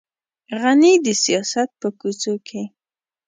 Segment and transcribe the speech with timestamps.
[0.61, 2.63] غني د سیاست په کوڅو کې.